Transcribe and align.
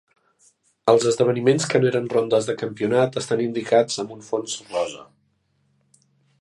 Els 0.93 1.03
esdeveniments 1.11 1.67
que 1.73 1.81
no 1.83 1.89
eren 1.89 2.07
rondes 2.15 2.49
de 2.49 2.57
campionat 2.63 3.21
estan 3.23 3.45
indicats 3.45 4.03
amb 4.05 4.17
un 4.19 4.27
fons 4.33 4.59
rosa. 4.73 5.07